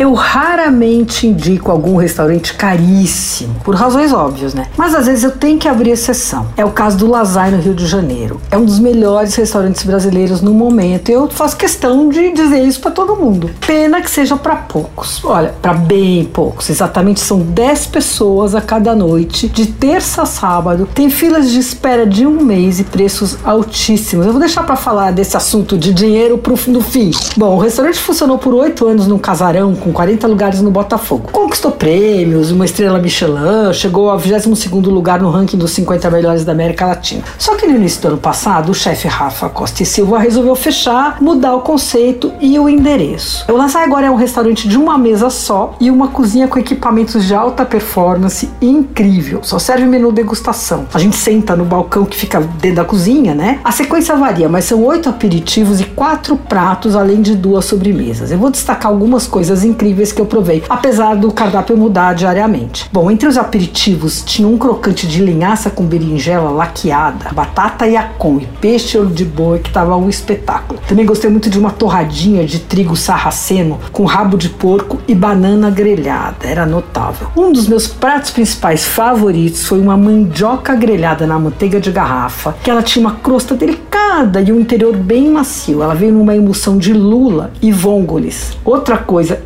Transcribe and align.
Eu 0.00 0.14
raramente 0.14 1.26
indico 1.26 1.70
algum 1.70 1.96
restaurante 1.96 2.54
caríssimo, 2.54 3.56
por 3.62 3.74
razões 3.74 4.14
óbvias, 4.14 4.54
né? 4.54 4.66
Mas 4.74 4.94
às 4.94 5.04
vezes 5.04 5.24
eu 5.24 5.30
tenho 5.30 5.58
que 5.58 5.68
abrir 5.68 5.90
exceção. 5.90 6.46
É 6.56 6.64
o 6.64 6.70
caso 6.70 6.96
do 6.96 7.06
Lazai 7.06 7.50
no 7.50 7.58
Rio 7.58 7.74
de 7.74 7.86
Janeiro. 7.86 8.40
É 8.50 8.56
um 8.56 8.64
dos 8.64 8.78
melhores 8.78 9.34
restaurantes 9.34 9.82
brasileiros 9.82 10.40
no 10.40 10.54
momento. 10.54 11.10
Eu 11.10 11.28
faço 11.28 11.54
questão 11.54 12.08
de 12.08 12.32
dizer 12.32 12.62
isso 12.64 12.80
para 12.80 12.92
todo 12.92 13.14
mundo. 13.14 13.50
Pena 13.66 14.00
que 14.00 14.10
seja 14.10 14.38
para 14.38 14.56
poucos. 14.56 15.22
Olha, 15.22 15.52
para 15.60 15.74
bem 15.74 16.24
poucos. 16.24 16.70
Exatamente 16.70 17.20
são 17.20 17.40
10 17.40 17.88
pessoas 17.88 18.54
a 18.54 18.62
cada 18.62 18.94
noite, 18.94 19.50
de 19.50 19.66
terça 19.66 20.22
a 20.22 20.26
sábado. 20.26 20.88
Tem 20.94 21.10
filas 21.10 21.50
de 21.50 21.58
espera 21.58 22.06
de 22.06 22.26
um 22.26 22.42
mês 22.42 22.80
e 22.80 22.84
preços 22.84 23.36
altíssimos. 23.44 24.24
Eu 24.24 24.32
vou 24.32 24.40
deixar 24.40 24.62
para 24.62 24.76
falar 24.76 25.10
desse 25.10 25.36
assunto 25.36 25.76
de 25.76 25.92
dinheiro 25.92 26.38
pro 26.38 26.54
do 26.68 26.80
fim. 26.80 27.10
Bom, 27.36 27.56
o 27.56 27.58
restaurante 27.58 27.98
funcionou 27.98 28.38
por 28.38 28.54
oito 28.54 28.86
anos 28.86 29.06
num 29.06 29.18
casarão 29.18 29.74
com 29.74 29.89
40 29.92 30.26
lugares 30.26 30.60
no 30.60 30.70
Botafogo. 30.70 31.28
Conquistou 31.32 31.72
prêmios, 31.72 32.50
uma 32.50 32.64
estrela 32.64 32.98
Michelin, 32.98 33.72
chegou 33.72 34.10
ao 34.10 34.18
22º 34.18 34.86
lugar 34.86 35.20
no 35.20 35.30
ranking 35.30 35.56
dos 35.56 35.72
50 35.72 36.10
melhores 36.10 36.44
da 36.44 36.52
América 36.52 36.86
Latina. 36.86 37.22
Só 37.38 37.56
que 37.56 37.66
no 37.66 37.74
início 37.74 38.00
do 38.02 38.08
ano 38.08 38.18
passado, 38.18 38.70
o 38.70 38.74
chefe 38.74 39.08
Rafa 39.08 39.48
Costa 39.48 39.82
e 39.82 39.86
Silva 39.86 40.18
resolveu 40.18 40.54
fechar, 40.54 41.20
mudar 41.20 41.54
o 41.54 41.60
conceito 41.60 42.32
e 42.40 42.58
o 42.58 42.68
endereço. 42.68 43.44
O 43.50 43.56
Lazai 43.56 43.84
agora 43.84 44.06
é 44.06 44.10
um 44.10 44.16
restaurante 44.16 44.68
de 44.68 44.76
uma 44.76 44.96
mesa 44.96 45.30
só 45.30 45.74
e 45.80 45.90
uma 45.90 46.08
cozinha 46.08 46.46
com 46.46 46.58
equipamentos 46.58 47.26
de 47.26 47.34
alta 47.34 47.64
performance 47.64 48.48
incrível. 48.60 49.40
Só 49.42 49.58
serve 49.58 49.86
menu 49.86 50.12
degustação. 50.12 50.86
A 50.94 50.98
gente 50.98 51.16
senta 51.16 51.56
no 51.56 51.64
balcão 51.64 52.04
que 52.04 52.16
fica 52.16 52.40
dentro 52.40 52.76
da 52.76 52.84
cozinha, 52.84 53.34
né? 53.34 53.60
A 53.64 53.72
sequência 53.72 54.14
varia, 54.16 54.48
mas 54.48 54.64
são 54.64 54.82
oito 54.84 55.08
aperitivos 55.08 55.80
e 55.80 55.84
quatro 55.84 56.36
pratos, 56.36 56.94
além 56.94 57.20
de 57.20 57.34
duas 57.34 57.64
sobremesas. 57.64 58.30
Eu 58.30 58.38
vou 58.38 58.50
destacar 58.50 58.90
algumas 58.90 59.26
coisas 59.26 59.64
incríveis 59.64 59.79
que 59.80 60.20
eu 60.20 60.26
provei, 60.26 60.62
apesar 60.68 61.16
do 61.16 61.32
cardápio 61.32 61.74
mudar 61.74 62.14
diariamente. 62.14 62.86
Bom, 62.92 63.10
entre 63.10 63.26
os 63.26 63.38
aperitivos 63.38 64.22
tinha 64.22 64.46
um 64.46 64.58
crocante 64.58 65.06
de 65.06 65.24
linhaça 65.24 65.70
com 65.70 65.84
berinjela 65.84 66.50
laqueada, 66.50 67.32
batata 67.32 67.86
yacon 67.86 68.40
e 68.42 68.46
peixe 68.60 68.98
olho 68.98 69.08
de 69.08 69.24
boi 69.24 69.58
que 69.58 69.72
tava 69.72 69.96
um 69.96 70.08
espetáculo. 70.08 70.78
Também 70.86 71.06
gostei 71.06 71.30
muito 71.30 71.48
de 71.48 71.58
uma 71.58 71.70
torradinha 71.70 72.44
de 72.44 72.58
trigo 72.58 72.94
sarraceno 72.94 73.78
com 73.90 74.04
rabo 74.04 74.36
de 74.36 74.50
porco 74.50 74.98
e 75.08 75.14
banana 75.14 75.70
grelhada. 75.70 76.46
Era 76.46 76.66
notável. 76.66 77.28
Um 77.34 77.50
dos 77.50 77.66
meus 77.66 77.86
pratos 77.86 78.30
principais 78.30 78.84
favoritos 78.84 79.64
foi 79.64 79.80
uma 79.80 79.96
mandioca 79.96 80.74
grelhada 80.74 81.26
na 81.26 81.38
manteiga 81.38 81.80
de 81.80 81.90
garrafa, 81.90 82.54
que 82.62 82.70
ela 82.70 82.82
tinha 82.82 83.06
uma 83.06 83.16
crosta 83.16 83.54
delicada 83.54 84.42
e 84.42 84.52
um 84.52 84.60
interior 84.60 84.94
bem 84.94 85.30
macio. 85.30 85.82
Ela 85.82 85.94
veio 85.94 86.12
numa 86.12 86.36
emulsão 86.36 86.76
de 86.76 86.92
lula 86.92 87.50
e 87.62 87.72
vôngoles. 87.72 88.58
Outra 88.62 88.98
coisa 88.98 89.40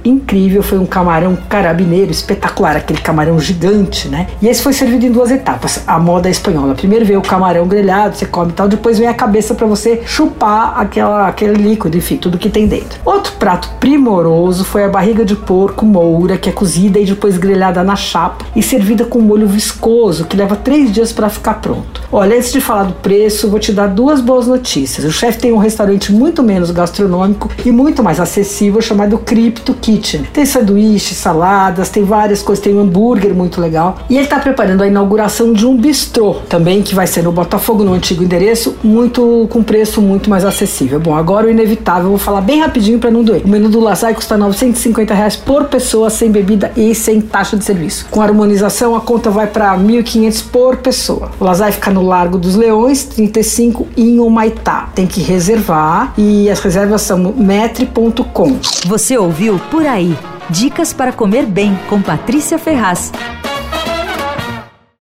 foi 0.62 0.78
um 0.78 0.86
camarão 0.86 1.36
carabineiro 1.48 2.11
espetacular, 2.11 2.77
aquele 2.77 3.00
camarão 3.00 3.39
gigante, 3.39 4.08
né? 4.08 4.27
E 4.42 4.48
esse 4.48 4.62
foi 4.62 4.72
servido 4.72 5.06
em 5.06 5.12
duas 5.12 5.31
etapas, 5.31 5.83
a 5.86 5.98
moda 5.98 6.28
espanhola. 6.28 6.75
Primeiro 6.75 7.05
veio 7.05 7.20
o 7.20 7.22
camarão 7.22 7.66
grelhado, 7.66 8.16
você 8.16 8.27
come 8.27 8.50
e 8.50 8.55
tal, 8.55 8.69
depois 8.69 8.98
vem 8.98 9.06
a 9.06 9.14
cabeça 9.14 9.55
para 9.55 9.66
você 9.66 10.03
chupar 10.06 10.75
aquela, 10.81 11.28
aquele 11.28 11.55
líquido, 11.55 11.97
enfim, 11.97 12.16
tudo 12.16 12.39
que 12.39 12.50
tem 12.50 12.66
dentro. 12.66 12.98
Outro 13.05 13.33
prato 13.39 13.69
primoroso 13.78 14.64
foi 14.64 14.84
a 14.84 14.89
barriga 14.89 15.25
de 15.25 15.36
porco 15.36 15.84
moura, 15.84 16.36
que 16.36 16.48
é 16.48 16.53
cozida 16.53 16.98
e 16.98 17.05
depois 17.05 17.36
grelhada 17.36 17.83
na 17.84 17.97
chapa 17.97 18.44
e 18.56 18.62
servida 18.62 19.05
com 19.05 19.20
molho 19.20 19.47
viscoso, 19.47 20.25
que 20.25 20.36
leva 20.36 20.56
três 20.56 20.92
dias 20.92 21.12
para 21.12 21.28
ficar 21.28 21.55
pronto. 21.55 22.03
Olha, 22.11 22.36
antes 22.36 22.53
de 22.53 22.61
falar 22.61 22.84
do 22.84 22.94
preço, 22.94 23.48
vou 23.48 23.59
te 23.59 23.72
dar 23.72 23.88
duas 23.88 24.20
boas 24.20 24.47
notícias. 24.47 25.05
O 25.05 25.12
chefe 25.12 25.38
tem 25.38 25.53
um 25.53 25.59
restaurante 25.59 26.12
muito 26.12 26.42
menos 26.42 26.70
gastronômico 26.70 27.50
e 27.64 27.70
muito 27.70 28.03
mais 28.03 28.20
acessível 28.20 28.81
chamado 28.81 29.19
Crypto 29.19 29.75
Kitchen. 29.75 30.14
Tem 30.33 30.45
sanduíches, 30.47 31.17
saladas, 31.17 31.89
tem 31.89 32.05
várias 32.05 32.43
coisas, 32.43 32.62
tem 32.62 32.75
um 32.75 32.81
hambúrguer 32.81 33.34
muito 33.34 33.61
legal. 33.61 33.98
E 34.09 34.15
ele 34.15 34.25
está 34.25 34.39
preparando 34.39 34.83
a 34.83 34.87
inauguração 34.87 35.53
de 35.53 35.67
um 35.67 35.77
bistrô 35.77 36.34
também, 36.48 36.83
que 36.83 36.95
vai 36.95 37.06
ser 37.06 37.23
no 37.23 37.33
Botafogo, 37.33 37.84
no 37.84 37.93
antigo 37.93 38.23
endereço, 38.23 38.77
muito 38.83 39.47
com 39.50 39.62
preço 39.62 40.00
muito 40.00 40.28
mais 40.31 40.44
acessível. 40.44 41.00
Bom, 41.00 41.15
agora 41.15 41.47
o 41.47 41.50
inevitável, 41.50 42.11
vou 42.11 42.19
falar 42.19 42.41
bem 42.41 42.61
rapidinho 42.61 42.99
para 42.99 43.11
não 43.11 43.25
doer. 43.25 43.43
O 43.44 43.49
menu 43.49 43.69
do 43.69 43.81
Lazai 43.81 44.15
custa 44.15 44.37
950 44.37 45.15
reais 45.15 45.37
por 45.37 45.65
pessoa, 45.65 46.11
sem 46.11 46.31
bebida 46.31 46.72
e 46.77 46.94
sem 46.94 47.21
taxa 47.21 47.56
de 47.56 47.65
serviço. 47.65 48.06
Com 48.11 48.21
harmonização, 48.21 48.94
a 48.94 49.00
conta 49.00 49.31
vai 49.31 49.47
para 49.47 49.77
1.500 49.77 50.44
por 50.50 50.77
pessoa. 50.77 51.31
O 51.41 51.44
Lazai 51.44 51.72
fica 51.72 51.91
no 51.91 52.03
Largo 52.03 52.38
dos 52.38 52.55
Leões, 52.55 53.05
35 53.05 53.87
em 53.97 54.19
Humaitá. 54.19 54.88
Tem 54.94 55.06
que 55.06 55.21
reservar 55.21 56.12
e 56.17 56.50
as 56.50 56.61
reservas 56.61 57.03
são 57.03 57.19
metre.com. 57.19 58.56
Você 58.87 59.17
ouviu 59.17 59.61
Por 59.71 59.87
Aí. 59.87 60.03
Dicas 60.50 60.92
para 60.92 61.12
comer 61.12 61.47
bem 61.47 61.75
com 61.88 62.03
Patrícia 62.03 62.59
Ferraz. 62.59 63.12